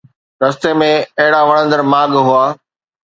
[0.43, 0.87] رستي ۾
[1.19, 2.45] اهڙا وڻندڙ ماڳ هئا